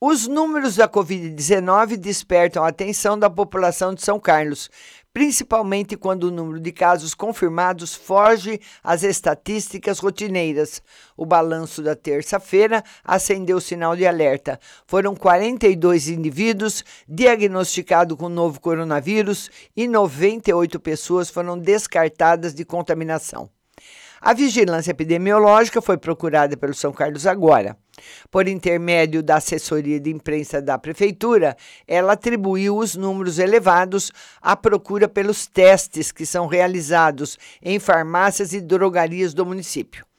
Os 0.00 0.26
números 0.26 0.76
da 0.76 0.88
Covid-19 0.88 1.98
despertam 1.98 2.64
a 2.64 2.68
atenção 2.68 3.18
da 3.18 3.28
população 3.28 3.94
de 3.94 4.02
São 4.02 4.18
Carlos, 4.18 4.70
principalmente 5.12 5.96
quando 5.96 6.24
o 6.24 6.30
número 6.30 6.60
de 6.60 6.72
casos 6.72 7.14
confirmados 7.14 7.94
foge 7.94 8.60
às 8.82 9.02
estatísticas 9.02 9.98
rotineiras. 9.98 10.82
O 11.16 11.26
balanço 11.26 11.82
da 11.82 11.96
terça-feira 11.96 12.82
acendeu 13.04 13.56
o 13.56 13.60
sinal 13.60 13.96
de 13.96 14.06
alerta. 14.06 14.58
Foram 14.86 15.14
42 15.14 16.08
indivíduos 16.08 16.84
diagnosticados 17.08 18.16
com 18.16 18.26
o 18.26 18.28
novo 18.28 18.60
coronavírus 18.60 19.50
e 19.76 19.88
98 19.88 20.78
pessoas 20.78 21.30
foram 21.30 21.58
descartadas 21.58 22.54
de 22.54 22.64
contaminação. 22.64 23.50
A 24.20 24.34
vigilância 24.34 24.90
epidemiológica 24.90 25.80
foi 25.80 25.96
procurada 25.96 26.54
pelo 26.54 26.74
São 26.74 26.92
Carlos 26.92 27.26
agora. 27.26 27.74
Por 28.30 28.48
intermédio 28.48 29.22
da 29.22 29.36
assessoria 29.36 30.00
de 30.00 30.10
imprensa 30.10 30.60
da 30.60 30.78
prefeitura, 30.78 31.56
ela 31.86 32.12
atribuiu 32.12 32.76
os 32.76 32.96
números 32.96 33.38
elevados 33.38 34.10
à 34.40 34.56
procura 34.56 35.08
pelos 35.08 35.46
testes 35.46 36.12
que 36.12 36.26
são 36.26 36.46
realizados 36.46 37.38
em 37.62 37.78
farmácias 37.78 38.52
e 38.52 38.60
drogarias 38.60 39.34
do 39.34 39.46
município. 39.46 40.09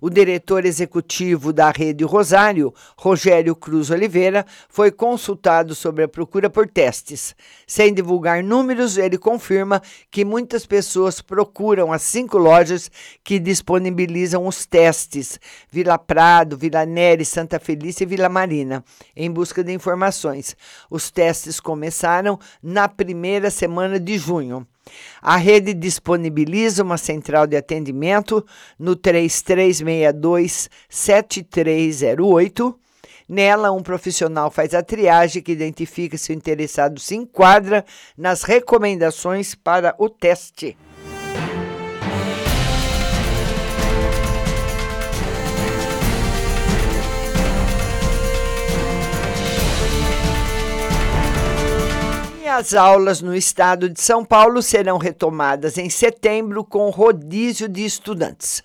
O 0.00 0.10
diretor 0.10 0.64
executivo 0.64 1.52
da 1.52 1.70
Rede 1.70 2.04
Rosário, 2.04 2.72
Rogério 2.96 3.54
Cruz 3.54 3.90
Oliveira, 3.90 4.44
foi 4.68 4.90
consultado 4.90 5.74
sobre 5.74 6.04
a 6.04 6.08
procura 6.08 6.50
por 6.50 6.68
testes. 6.68 7.34
Sem 7.66 7.94
divulgar 7.94 8.42
números, 8.42 8.98
ele 8.98 9.16
confirma 9.16 9.82
que 10.10 10.24
muitas 10.24 10.66
pessoas 10.66 11.20
procuram 11.20 11.92
as 11.92 12.02
cinco 12.02 12.38
lojas 12.38 12.90
que 13.24 13.38
disponibilizam 13.38 14.46
os 14.46 14.66
testes: 14.66 15.40
Vila 15.70 15.98
Prado, 15.98 16.56
Vila 16.56 16.84
Nery, 16.84 17.24
Santa 17.24 17.58
Felícia 17.58 18.04
e 18.04 18.06
Vila 18.06 18.28
Marina, 18.28 18.84
em 19.14 19.30
busca 19.30 19.64
de 19.64 19.72
informações. 19.72 20.56
Os 20.90 21.10
testes 21.10 21.58
começaram 21.60 22.38
na 22.62 22.88
primeira 22.88 23.50
semana 23.50 23.98
de 23.98 24.18
junho. 24.18 24.66
A 25.20 25.36
rede 25.36 25.74
disponibiliza 25.74 26.82
uma 26.82 26.96
central 26.96 27.46
de 27.46 27.56
atendimento 27.56 28.44
no 28.78 28.94
3362 28.94 30.70
7308. 30.88 32.78
Nela, 33.28 33.72
um 33.72 33.82
profissional 33.82 34.50
faz 34.50 34.72
a 34.72 34.82
triagem 34.82 35.42
que 35.42 35.50
identifica 35.50 36.16
se 36.16 36.30
o 36.30 36.34
interessado 36.34 37.00
se 37.00 37.16
enquadra 37.16 37.84
nas 38.16 38.44
recomendações 38.44 39.54
para 39.54 39.94
o 39.98 40.08
teste. 40.08 40.76
As 52.56 52.72
aulas 52.72 53.20
no 53.20 53.36
estado 53.36 53.86
de 53.86 54.00
São 54.00 54.24
Paulo 54.24 54.62
serão 54.62 54.96
retomadas 54.96 55.76
em 55.76 55.90
setembro 55.90 56.64
com 56.64 56.88
rodízio 56.88 57.68
de 57.68 57.84
estudantes. 57.84 58.62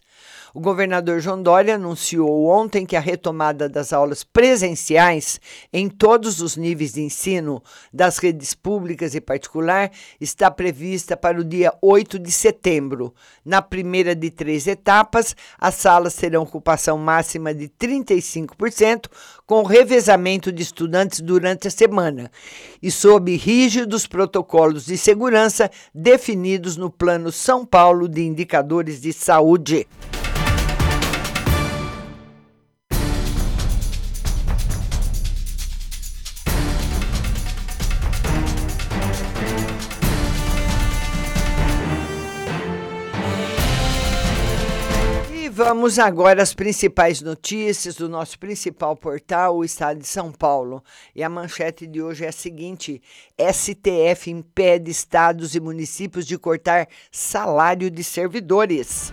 O 0.53 0.59
governador 0.59 1.21
João 1.21 1.41
Dória 1.41 1.75
anunciou 1.75 2.45
ontem 2.45 2.85
que 2.85 2.97
a 2.97 2.99
retomada 2.99 3.69
das 3.69 3.93
aulas 3.93 4.21
presenciais 4.21 5.39
em 5.71 5.87
todos 5.87 6.41
os 6.41 6.57
níveis 6.57 6.93
de 6.93 7.01
ensino 7.01 7.63
das 7.93 8.17
redes 8.17 8.53
públicas 8.53 9.15
e 9.15 9.21
particular 9.21 9.89
está 10.19 10.51
prevista 10.51 11.15
para 11.15 11.39
o 11.39 11.43
dia 11.43 11.73
8 11.81 12.19
de 12.19 12.31
setembro. 12.31 13.13
Na 13.45 13.61
primeira 13.61 14.13
de 14.13 14.29
três 14.29 14.67
etapas, 14.67 15.35
as 15.57 15.75
salas 15.75 16.15
terão 16.15 16.43
ocupação 16.43 16.97
máxima 16.97 17.53
de 17.53 17.69
35%, 17.69 19.05
com 19.45 19.63
revezamento 19.63 20.51
de 20.51 20.63
estudantes 20.63 21.21
durante 21.21 21.69
a 21.69 21.71
semana 21.71 22.29
e 22.83 22.91
sob 22.91 23.33
rígidos 23.37 24.05
protocolos 24.05 24.85
de 24.85 24.97
segurança 24.97 25.71
definidos 25.95 26.75
no 26.75 26.89
Plano 26.89 27.31
São 27.31 27.65
Paulo 27.65 28.09
de 28.09 28.21
Indicadores 28.21 28.99
de 28.99 29.13
Saúde. 29.13 29.87
Vamos 45.63 45.99
agora 45.99 46.41
às 46.41 46.55
principais 46.55 47.21
notícias 47.21 47.93
do 47.93 48.09
nosso 48.09 48.39
principal 48.39 48.95
portal, 48.95 49.57
o 49.57 49.63
Estado 49.63 49.99
de 49.99 50.07
São 50.07 50.31
Paulo. 50.31 50.83
E 51.15 51.21
a 51.21 51.29
manchete 51.29 51.85
de 51.85 52.01
hoje 52.01 52.25
é 52.25 52.29
a 52.29 52.31
seguinte: 52.31 52.99
STF 53.37 54.31
impede 54.31 54.89
estados 54.89 55.53
e 55.53 55.59
municípios 55.59 56.25
de 56.25 56.35
cortar 56.35 56.87
salário 57.11 57.91
de 57.91 58.03
servidores. 58.03 59.11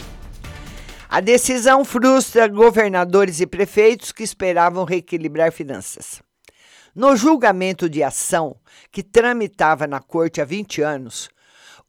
A 1.06 1.20
decisão 1.20 1.84
frustra 1.84 2.48
governadores 2.48 3.40
e 3.40 3.46
prefeitos 3.46 4.10
que 4.10 4.22
esperavam 4.22 4.84
reequilibrar 4.84 5.52
finanças. 5.52 6.22
No 6.94 7.14
julgamento 7.14 7.90
de 7.90 8.02
ação 8.02 8.56
que 8.90 9.02
tramitava 9.02 9.86
na 9.86 10.00
corte 10.00 10.40
há 10.40 10.46
20 10.46 10.80
anos, 10.80 11.28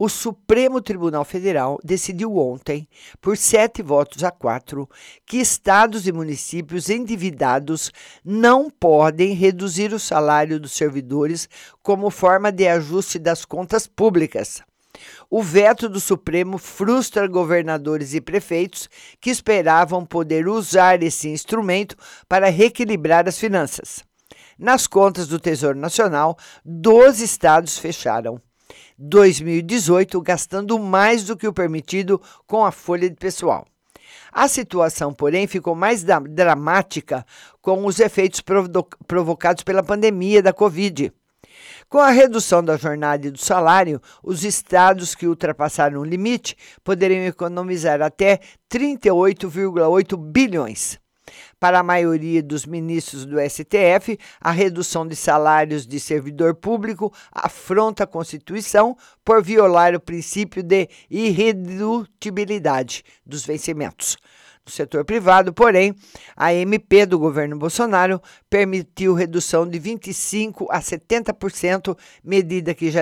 O 0.02 0.08
Supremo 0.08 0.82
Tribunal 0.82 1.26
Federal 1.26 1.78
decidiu 1.84 2.38
ontem, 2.38 2.88
por 3.20 3.36
sete 3.36 3.82
votos 3.82 4.24
a 4.24 4.32
quatro, 4.32 4.90
que 5.26 5.36
estados 5.36 6.08
e 6.08 6.14
municípios 6.14 6.90
endividados 6.90 7.92
não 8.24 8.70
podem 8.70 9.34
reduzir 9.34 9.92
o 9.92 10.00
salário 10.00 10.58
dos 10.58 10.72
servidores 10.72 11.50
como 11.84 12.10
forma 12.10 12.50
de 12.50 12.66
ajuste 12.66 13.20
das 13.20 13.44
contas 13.44 13.88
públicas. 13.88 14.62
O 15.30 15.44
veto 15.44 15.90
do 15.90 16.00
Supremo 16.00 16.58
frustra 16.58 17.28
governadores 17.28 18.14
e 18.14 18.22
prefeitos 18.22 18.90
que 19.20 19.30
esperavam 19.30 20.06
poder 20.06 20.48
usar 20.48 21.04
esse 21.04 21.28
instrumento 21.28 21.98
para 22.26 22.50
reequilibrar 22.50 23.28
as 23.28 23.38
finanças. 23.38 24.02
Nas 24.58 24.88
contas 24.88 25.28
do 25.28 25.42
Tesouro 25.42 25.78
Nacional, 25.78 26.38
12 26.64 27.22
estados 27.22 27.78
fecharam. 27.78 28.42
2018 29.00 30.22
gastando 30.22 30.78
mais 30.78 31.24
do 31.24 31.38
que 31.38 31.48
o 31.48 31.54
permitido 31.54 32.22
com 32.46 32.66
a 32.66 32.72
folha 32.72 33.10
de 33.10 33.16
pessoal. 33.16 33.66
A 34.32 34.48
situação, 34.48 35.14
porém, 35.14 35.48
ficou 35.48 35.74
mais 35.74 36.04
dramática 36.04 37.26
com 37.62 37.86
os 37.86 38.00
efeitos 38.00 38.44
provocados 39.08 39.64
pela 39.64 39.82
pandemia 39.82 40.44
da 40.44 40.52
Covid. 40.52 41.12
Com 41.88 41.98
a 41.98 42.10
redução 42.12 42.64
da 42.64 42.78
jornada 42.78 43.28
e 43.28 43.32
do 43.32 43.40
salário, 43.40 44.02
os 44.22 44.44
estados 44.44 45.16
que 45.16 45.26
ultrapassaram 45.26 46.02
o 46.02 46.06
limite 46.06 46.56
poderiam 46.84 47.26
economizar 47.26 48.02
até 48.02 48.40
38,8 48.70 50.18
bilhões. 50.18 51.00
Para 51.60 51.80
a 51.80 51.84
maioria 51.84 52.42
dos 52.42 52.66
ministros 52.66 53.26
do 53.26 53.36
STF, 53.38 54.18
a 54.40 54.50
redução 54.50 55.06
de 55.06 55.16
salários 55.16 55.86
de 55.86 56.00
servidor 56.00 56.56
público 56.56 57.14
afronta 57.32 58.06
a 58.06 58.08
Constituição 58.08 58.96
por 59.26 59.44
violar 59.44 59.94
o 59.94 60.00
princípio 60.00 60.64
de 60.64 60.88
irredutibilidade 61.10 63.04
dos 63.26 63.46
vencimentos. 63.46 64.16
No 64.66 64.72
setor 64.72 65.04
privado, 65.04 65.52
porém, 65.52 65.96
a 66.36 66.54
MP 66.54 67.06
do 67.06 67.18
governo 67.18 67.58
Bolsonaro 67.58 68.22
permitiu 68.50 69.14
redução 69.14 69.68
de 69.68 69.80
25% 69.80 70.68
a 70.70 70.80
70%, 70.80 71.98
medida 72.24 72.74
que 72.74 72.92
já 72.92 73.02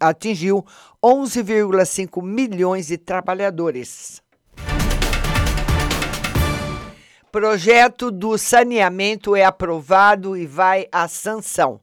atingiu 0.00 0.64
11,5 1.02 2.22
milhões 2.22 2.88
de 2.88 2.98
trabalhadores. 2.98 4.25
Projeto 7.38 8.10
do 8.10 8.38
saneamento 8.38 9.36
é 9.36 9.44
aprovado 9.44 10.38
e 10.38 10.46
vai 10.46 10.86
à 10.90 11.06
sanção. 11.06 11.78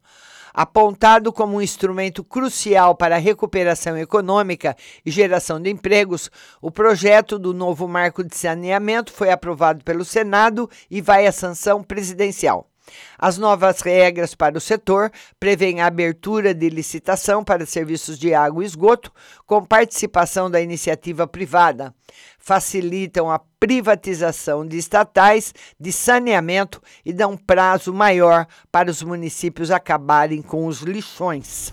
Apontado 0.51 1.31
como 1.31 1.57
um 1.57 1.61
instrumento 1.61 2.23
crucial 2.23 2.95
para 2.95 3.17
a 3.17 3.19
recuperação 3.19 3.95
econômica 3.95 4.75
e 5.05 5.11
geração 5.11 5.61
de 5.61 5.69
empregos, 5.69 6.31
o 6.59 6.71
projeto 6.71 7.37
do 7.37 7.53
novo 7.53 7.87
marco 7.87 8.23
de 8.23 8.35
saneamento 8.35 9.13
foi 9.13 9.29
aprovado 9.29 9.83
pelo 9.83 10.03
Senado 10.03 10.67
e 10.89 11.01
vai 11.01 11.27
à 11.27 11.31
sanção 11.31 11.83
presidencial. 11.83 12.72
As 13.17 13.37
novas 13.37 13.81
regras 13.81 14.35
para 14.35 14.57
o 14.57 14.61
setor 14.61 15.11
prevêem 15.39 15.81
a 15.81 15.87
abertura 15.87 16.53
de 16.53 16.69
licitação 16.69 17.43
para 17.43 17.65
serviços 17.65 18.19
de 18.19 18.33
água 18.33 18.63
e 18.63 18.65
esgoto, 18.65 19.11
com 19.45 19.63
participação 19.63 20.49
da 20.49 20.61
iniciativa 20.61 21.25
privada. 21.25 21.93
Facilitam 22.37 23.31
a 23.31 23.39
privatização 23.59 24.65
de 24.65 24.77
estatais 24.77 25.53
de 25.79 25.91
saneamento 25.91 26.81
e 27.05 27.13
dão 27.13 27.37
prazo 27.37 27.93
maior 27.93 28.45
para 28.71 28.91
os 28.91 29.01
municípios 29.01 29.71
acabarem 29.71 30.41
com 30.41 30.67
os 30.67 30.81
lixões. 30.81 31.71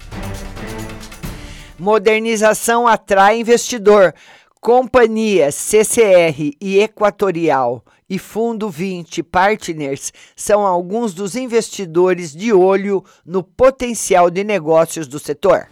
Modernização 1.79 2.87
atrai 2.87 3.41
investidor. 3.41 4.15
Companhias 4.61 5.55
CCR 5.55 6.53
e 6.61 6.79
Equatorial 6.79 7.83
e 8.11 8.19
Fundo 8.19 8.69
20 8.69 9.23
Partners 9.23 10.13
são 10.35 10.67
alguns 10.67 11.15
dos 11.15 11.37
investidores 11.37 12.35
de 12.35 12.53
olho 12.53 13.05
no 13.25 13.45
potencial 13.45 14.29
de 14.29 14.43
negócios 14.43 15.07
do 15.07 15.21
setor. 15.21 15.69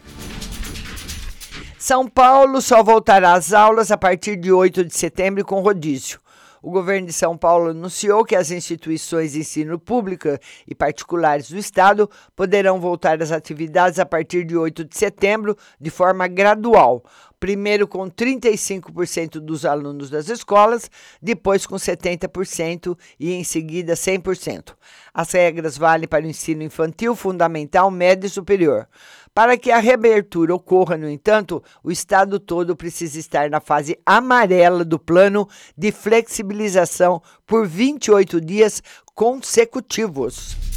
São 1.77 2.09
Paulo 2.09 2.61
só 2.61 2.83
voltará 2.83 3.33
às 3.33 3.53
aulas 3.53 3.90
a 3.90 3.96
partir 3.96 4.37
de 4.37 4.53
8 4.53 4.85
de 4.85 4.94
setembro 4.94 5.44
com 5.44 5.61
rodízio. 5.61 6.20
O 6.61 6.70
governo 6.70 7.07
de 7.07 7.12
São 7.12 7.37
Paulo 7.37 7.70
anunciou 7.70 8.24
que 8.24 8.35
as 8.35 8.51
instituições 8.51 9.33
de 9.33 9.40
ensino 9.40 9.79
pública 9.79 10.40
e 10.66 10.74
particulares 10.74 11.51
do 11.51 11.57
estado 11.57 12.11
poderão 12.35 12.81
voltar 12.81 13.22
às 13.22 13.31
atividades 13.31 13.98
a 13.98 14.07
partir 14.07 14.44
de 14.44 14.57
8 14.57 14.85
de 14.85 14.96
setembro 14.96 15.57
de 15.81 15.88
forma 15.88 16.27
gradual. 16.27 17.05
Primeiro 17.40 17.87
com 17.87 18.11
35% 18.11 19.38
dos 19.38 19.64
alunos 19.64 20.11
das 20.11 20.29
escolas, 20.29 20.90
depois 21.22 21.66
com 21.66 21.77
70% 21.77 22.98
e 23.18 23.33
em 23.33 23.44
seguida 23.44 23.94
100%. 23.94 24.74
As 25.14 25.31
regras 25.31 25.79
valem 25.79 26.09
para 26.09 26.24
o 26.24 26.29
ensino 26.29 26.62
infantil, 26.62 27.14
fundamental, 27.14 27.90
médio 27.90 28.27
e 28.27 28.31
superior. 28.31 28.88
Para 29.33 29.57
que 29.57 29.70
a 29.70 29.79
reabertura 29.79 30.53
ocorra, 30.53 30.96
no 30.96 31.09
entanto, 31.09 31.62
o 31.83 31.92
Estado 31.92 32.40
todo 32.40 32.74
precisa 32.74 33.20
estar 33.20 33.48
na 33.48 33.61
fase 33.61 33.96
amarela 34.05 34.85
do 34.85 34.98
plano 34.98 35.48
de 35.77 35.92
flexibilização 35.92 37.22
por 37.46 37.66
28 37.66 38.40
dias 38.40 38.83
consecutivos. 39.14 40.67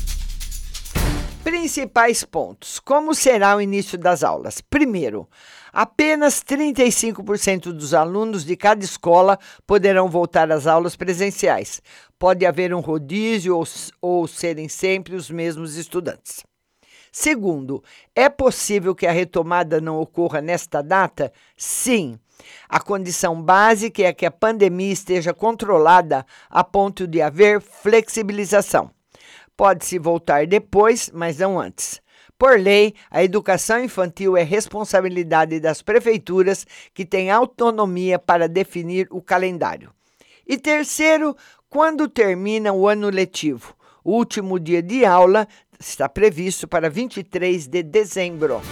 Principais 1.43 2.23
pontos: 2.23 2.80
como 2.80 3.15
será 3.15 3.56
o 3.56 3.62
início 3.62 3.97
das 3.97 4.23
aulas? 4.23 4.62
Primeiro, 4.62 5.27
apenas 5.73 6.43
35% 6.43 7.71
dos 7.71 7.95
alunos 7.95 8.45
de 8.45 8.56
cada 8.56 8.86
escola 8.86 9.39
poderão 9.65 10.08
voltar 10.08 10.51
às 10.51 10.67
aulas 10.67 10.95
presenciais. 10.95 11.82
Pode 12.19 12.45
haver 12.45 12.75
um 12.75 12.80
rodízio 12.80 13.58
ou, 13.58 13.63
ou 13.99 14.27
serem 14.27 14.69
sempre 14.69 15.15
os 15.15 15.32
mesmos 15.32 15.77
estudantes. 15.77 16.43
Segundo, 17.12 17.84
é 18.15 18.30
possível 18.30 18.93
que 18.93 19.08
a 19.08 19.12
retomada 19.12 19.82
não 19.82 19.99
ocorra 19.99 20.41
nesta 20.41 20.84
data? 20.84 21.34
Sim. 21.58 22.19
A 22.69 22.80
condição 22.80 23.41
básica 23.41 24.04
é 24.04 24.13
que 24.13 24.27
a 24.27 24.32
pandemia 24.32 24.93
esteja 24.93 25.34
controlada 25.34 26.23
a 26.49 26.63
ponto 26.63 27.08
de 27.08 27.19
haver 27.19 27.60
flexibilização. 27.60 28.91
Pode-se 29.62 30.00
voltar 30.00 30.47
depois, 30.47 31.12
mas 31.13 31.38
não 31.38 31.60
antes. 31.60 32.02
Por 32.36 32.60
lei, 32.60 32.95
a 33.12 33.24
educação 33.24 33.84
infantil 33.84 34.36
é 34.36 34.41
responsabilidade 34.41 35.60
das 35.60 35.84
prefeituras, 35.84 36.65
que 36.95 37.06
têm 37.06 37.30
autonomia 37.30 38.17
para 38.17 38.50
definir 38.50 39.08
o 39.12 39.21
calendário. 39.21 39.91
E 40.47 40.58
terceiro, 40.58 41.38
quando 41.69 42.10
termina 42.10 42.74
o 42.74 42.88
ano 42.88 43.12
letivo? 43.12 43.76
O 44.04 44.13
último 44.13 44.60
dia 44.60 44.82
de 44.82 45.06
aula 45.06 45.47
está 45.80 46.10
previsto 46.10 46.67
para 46.67 46.89
23 46.89 47.67
de 47.67 47.84
dezembro. 47.84 48.63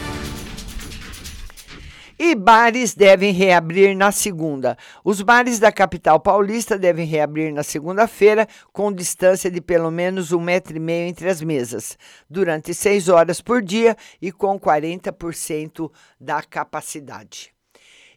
E 2.21 2.35
bares 2.35 2.93
devem 2.93 3.31
reabrir 3.31 3.95
na 3.95 4.11
segunda. 4.11 4.77
Os 5.05 5.21
bares 5.21 5.57
da 5.57 5.71
capital 5.71 6.19
paulista 6.19 6.77
devem 6.77 7.05
reabrir 7.05 7.53
na 7.53 7.63
segunda-feira, 7.63 8.45
com 8.73 8.91
distância 8.91 9.49
de 9.49 9.61
pelo 9.61 9.89
menos 9.89 10.33
um 10.33 10.41
metro 10.41 10.75
e 10.75 10.81
meio 10.81 11.07
entre 11.07 11.29
as 11.29 11.41
mesas, 11.41 11.97
durante 12.29 12.73
seis 12.73 13.07
horas 13.07 13.39
por 13.39 13.61
dia 13.61 13.95
e 14.21 14.33
com 14.33 14.59
40% 14.59 15.89
da 16.19 16.43
capacidade. 16.43 17.53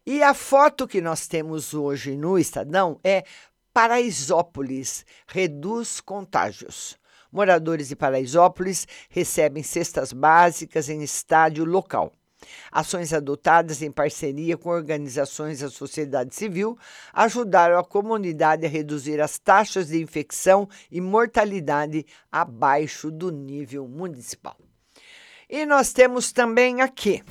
E 0.05 0.21
a 0.21 0.35
foto 0.35 0.89
que 0.89 1.01
nós 1.01 1.29
temos 1.29 1.73
hoje 1.73 2.17
no 2.17 2.37
Estadão 2.37 2.99
é 3.05 3.23
Paraisópolis 3.73 5.07
reduz 5.29 6.01
contágios. 6.01 6.99
Moradores 7.31 7.87
de 7.87 7.95
Paraisópolis 7.95 8.85
recebem 9.09 9.63
cestas 9.63 10.13
básicas 10.13 10.89
em 10.89 11.03
estádio 11.05 11.65
local. 11.65 12.13
Ações 12.71 13.13
adotadas 13.13 13.83
em 13.83 13.91
parceria 13.91 14.57
com 14.57 14.69
organizações 14.69 15.61
da 15.61 15.71
sociedade 15.71 16.35
civil 16.35 16.79
ajudaram 17.13 17.79
a 17.79 17.85
comunidade 17.85 18.67
a 18.67 18.69
reduzir 18.69 19.21
as 19.21 19.39
taxas 19.39 19.89
de 19.89 20.01
infecção 20.01 20.69
e 20.91 21.01
mortalidade 21.01 22.07
abaixo 22.31 23.11
do 23.11 23.31
nível 23.31 23.87
municipal. 23.89 24.57
E 25.49 25.67
nós 25.67 25.93
temos 25.93 26.33
também 26.33 26.81
aqui. 26.81 27.23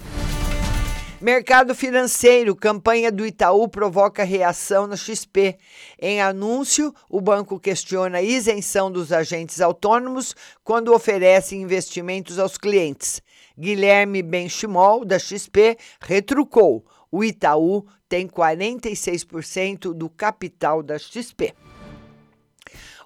Mercado 1.22 1.76
financeiro, 1.76 2.56
campanha 2.56 3.12
do 3.12 3.24
Itaú 3.24 3.68
provoca 3.68 4.24
reação 4.24 4.88
na 4.88 4.98
XP. 4.98 5.56
Em 6.00 6.20
anúncio, 6.20 6.92
o 7.08 7.22
banco 7.22 7.60
questiona 7.60 8.18
a 8.18 8.24
isenção 8.24 8.92
dos 8.92 9.12
agentes 9.12 9.62
autônomos 9.62 10.36
quando 10.64 10.92
oferece 10.92 11.56
investimentos 11.56 12.40
aos 12.40 12.58
clientes. 12.58 13.22
Guilherme 13.58 14.22
Benchimol, 14.22 15.06
da 15.06 15.20
XP, 15.20 15.78
retrucou. 16.00 16.86
O 17.12 17.24
Itaú 17.24 17.86
tem 18.08 18.28
46% 18.28 19.94
do 19.94 20.10
capital 20.10 20.82
da 20.82 20.98
XP. 20.98 21.54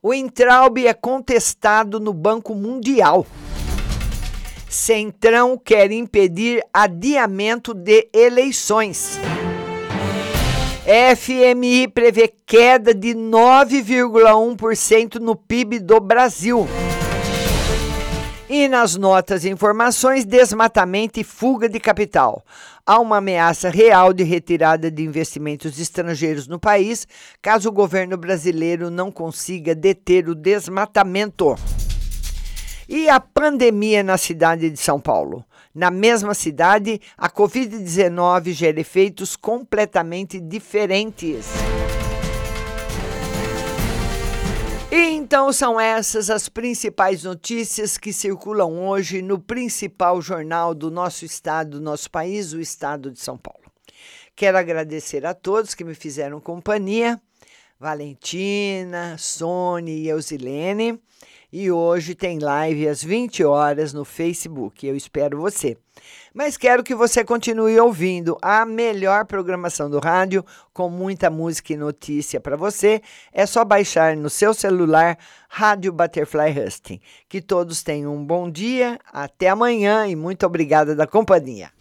O 0.02 0.14
Entraub 0.14 0.86
é 0.86 0.94
contestado 0.94 2.00
no 2.00 2.14
Banco 2.14 2.54
Mundial. 2.54 3.26
Centrão 4.70 5.58
quer 5.58 5.92
impedir 5.92 6.64
adiamento 6.72 7.74
de 7.74 8.08
eleições. 8.14 9.20
FMI 11.18 11.88
prevê 11.88 12.32
queda 12.46 12.94
de 12.94 13.16
9,1% 13.16 15.16
no 15.16 15.36
PIB 15.36 15.80
do 15.80 16.00
Brasil. 16.00 16.68
E 18.48 18.68
nas 18.68 18.96
notas 18.96 19.44
e 19.44 19.50
informações, 19.50 20.24
desmatamento 20.24 21.20
e 21.20 21.24
fuga 21.24 21.68
de 21.68 21.80
capital. 21.80 22.46
Há 22.86 23.00
uma 23.00 23.18
ameaça 23.18 23.72
real 23.72 24.14
de 24.14 24.24
retirada 24.24 24.92
de 24.92 25.02
investimentos 25.02 25.80
estrangeiros 25.80 26.48
no 26.48 26.60
país, 26.60 27.08
caso 27.42 27.70
o 27.70 27.72
governo 27.72 28.16
brasileiro 28.16 28.92
não 28.92 29.12
consiga 29.12 29.74
deter 29.74 30.30
o 30.30 30.36
desmatamento. 30.36 31.56
E 32.88 33.10
a 33.10 33.20
pandemia 33.20 34.04
na 34.04 34.16
cidade 34.16 34.70
de 34.70 34.78
São 34.78 35.00
Paulo? 35.00 35.44
Na 35.74 35.90
mesma 35.90 36.36
cidade, 36.36 37.02
a 37.18 37.28
Covid-19 37.28 38.52
gera 38.52 38.80
efeitos 38.80 39.36
completamente 39.36 40.40
diferentes. 40.40 41.48
Então 45.36 45.52
são 45.52 45.78
essas 45.78 46.30
as 46.30 46.48
principais 46.48 47.26
notícias 47.26 47.98
que 47.98 48.14
circulam 48.14 48.88
hoje 48.88 49.22
no 49.22 49.38
principal 49.38 50.22
jornal 50.22 50.74
do 50.74 50.90
nosso 50.90 51.26
estado, 51.26 51.72
do 51.72 51.82
nosso 51.82 52.10
país, 52.10 52.54
o 52.54 52.62
estado 52.62 53.12
de 53.12 53.20
São 53.20 53.38
Paulo. 53.38 53.70
Quero 54.34 54.58
agradecer 54.58 55.26
a 55.26 55.34
todos 55.34 55.76
que 55.76 55.84
me 55.84 55.94
fizeram 55.94 56.40
companhia, 56.40 57.22
Valentina, 57.78 59.18
Sônia 59.20 59.92
e 59.92 60.08
Eusilene. 60.08 60.98
E 61.52 61.70
hoje 61.70 62.16
tem 62.16 62.40
live 62.40 62.88
às 62.88 63.04
20 63.04 63.44
horas 63.44 63.92
no 63.92 64.06
Facebook. 64.06 64.88
Eu 64.88 64.96
espero 64.96 65.42
você. 65.42 65.78
Mas 66.36 66.58
quero 66.58 66.84
que 66.84 66.94
você 66.94 67.24
continue 67.24 67.80
ouvindo 67.80 68.38
a 68.42 68.66
melhor 68.66 69.24
programação 69.24 69.90
do 69.90 70.00
rádio, 70.00 70.44
com 70.74 70.90
muita 70.90 71.30
música 71.30 71.72
e 71.72 71.78
notícia 71.78 72.42
para 72.42 72.58
você. 72.58 73.02
É 73.32 73.46
só 73.46 73.64
baixar 73.64 74.18
no 74.18 74.30
seu 74.30 74.54
celular 74.54 75.18
Rádio 75.48 75.94
Butterfly 75.94 76.52
Husting. 76.52 77.00
Que 77.30 77.40
todos 77.40 77.82
tenham 77.82 78.14
um 78.14 78.26
bom 78.26 78.52
dia, 78.52 79.00
até 79.14 79.48
amanhã 79.48 80.08
e 80.08 80.14
muito 80.14 80.46
obrigada 80.46 80.94
da 80.94 81.08
companhia. 81.08 81.72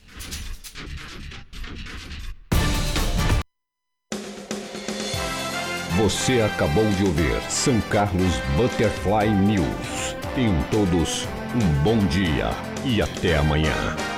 Você 5.97 6.41
acabou 6.43 6.89
de 6.91 7.05
ouvir 7.05 7.43
São 7.51 7.81
Carlos 7.91 8.37
Butterfly 8.57 9.31
News. 9.31 10.15
Tenham 10.37 10.63
todos 10.71 11.27
um 11.57 11.83
bom 11.83 11.99
dia 12.07 12.51
e 12.85 13.03
até 13.03 13.37
amanhã. 13.37 14.14